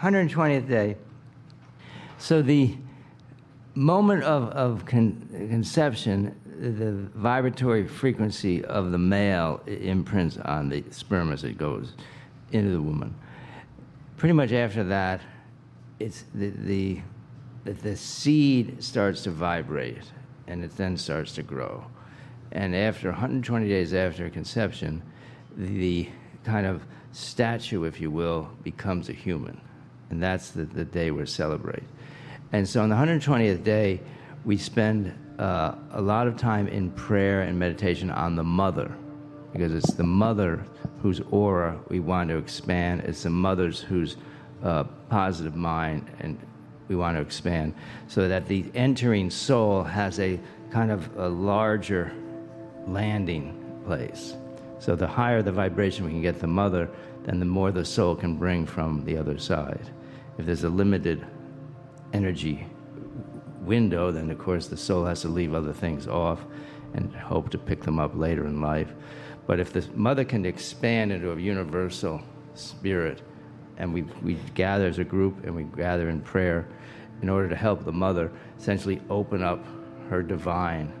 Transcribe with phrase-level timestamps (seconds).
[0.00, 0.96] 120th day.
[2.18, 2.76] So the
[3.74, 11.32] moment of, of con- conception, the vibratory frequency of the male imprints on the sperm
[11.32, 11.94] as it goes
[12.52, 13.14] into the woman.
[14.16, 15.20] Pretty much after that,
[15.98, 17.00] it's the, the,
[17.64, 20.10] the seed starts to vibrate
[20.46, 21.84] and it then starts to grow.
[22.52, 25.02] And after 120 days after conception,
[25.56, 26.08] the
[26.44, 26.82] kind of
[27.12, 29.60] statue, if you will, becomes a human.
[30.10, 31.88] And that's the, the day we're celebrating.
[32.52, 34.00] And so on the 120th day,
[34.44, 38.96] we spend uh, a lot of time in prayer and meditation on the mother,
[39.52, 40.64] because it's the mother
[41.02, 43.02] whose aura we want to expand.
[43.02, 44.16] It's the mother's whose
[44.62, 46.38] uh, positive mind and
[46.88, 47.74] we want to expand,
[48.06, 50.38] so that the entering soul has a
[50.70, 52.12] kind of a larger
[52.86, 54.36] landing place.
[54.78, 56.90] So the higher the vibration we can get the mother,
[57.24, 59.90] then the more the soul can bring from the other side.
[60.38, 61.26] If there's a limited
[62.12, 62.66] energy
[63.62, 66.44] window, then of course the soul has to leave other things off
[66.94, 68.92] and hope to pick them up later in life.
[69.46, 72.22] But if the mother can expand into a universal
[72.54, 73.22] spirit,
[73.78, 76.66] and we, we gather as a group and we gather in prayer
[77.22, 79.64] in order to help the mother essentially open up
[80.08, 80.92] her divine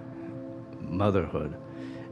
[0.80, 1.56] motherhood.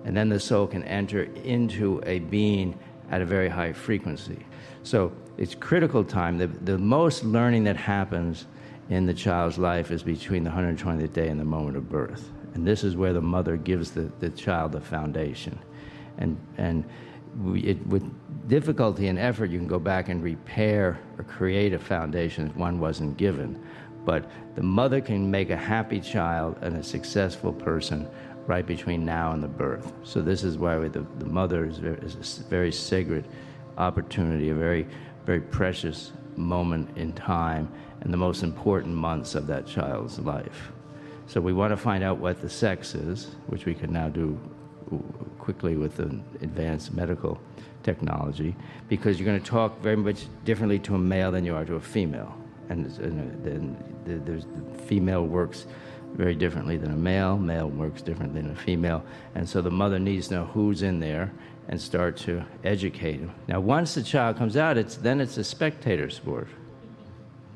[0.05, 2.78] And then the soul can enter into a being
[3.10, 4.44] at a very high frequency.
[4.83, 6.38] So it's critical time.
[6.38, 8.47] The, the most learning that happens
[8.91, 12.30] in the child's life is between the 120th day and the moment of birth.
[12.55, 15.58] And this is where the mother gives the, the child the foundation.
[16.19, 16.84] And, and
[17.42, 18.05] we, it, with
[18.48, 22.78] difficulty and effort, you can go back and repair or create a foundation if one
[22.78, 23.60] wasn't given.
[24.05, 28.08] But the mother can make a happy child and a successful person
[28.47, 29.92] right between now and the birth.
[30.02, 33.27] So this is why the, the mother is, very, is a very sacred
[33.78, 34.86] opportunity, a very,
[35.25, 40.72] very precious moment in time and the most important months of that child's life.
[41.27, 44.38] So we want to find out what the sex is, which we can now do
[45.38, 47.41] quickly with the advanced medical
[47.82, 48.54] technology,
[48.88, 51.76] because you're going to talk very much differently to a male than you are to
[51.76, 52.37] a female.
[52.69, 52.86] And,
[53.44, 55.66] then the, there's, the female works
[56.14, 59.04] very differently than a male, male works differently than a female.
[59.34, 61.32] And so the mother needs to know who's in there
[61.69, 63.32] and start to educate him.
[63.48, 66.48] Now, once the child comes out, it's, then it's a spectator sport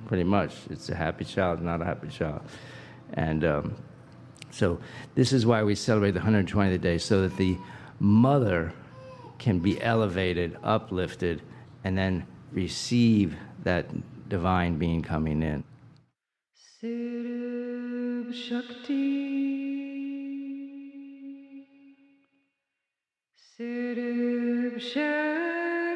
[0.08, 0.54] pretty much.
[0.70, 2.40] It's a happy child, not a happy child.
[3.12, 3.76] And um,
[4.50, 4.80] so
[5.14, 7.56] this is why we celebrate the 120th day, so that the
[8.00, 8.72] mother
[9.38, 11.42] can be elevated, uplifted,
[11.84, 13.86] and then receive that
[14.28, 15.64] divine being coming in.
[18.32, 19.18] Shakti.
[24.78, 25.88] Shakti.